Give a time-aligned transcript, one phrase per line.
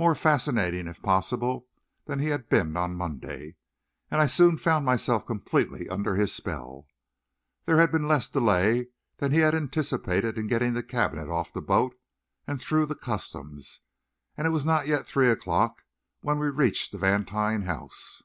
[0.00, 1.68] More fascinating, if possible,
[2.06, 3.54] than he had been on Monday,
[4.10, 6.88] and I soon found myself completely under his spell.
[7.66, 8.88] There had been less delay
[9.18, 11.94] than he had anticipated in getting the cabinet off the boat
[12.48, 13.78] and through the customs,
[14.36, 15.84] and it was not yet three o'clock
[16.20, 18.24] when we reached the Vantine house.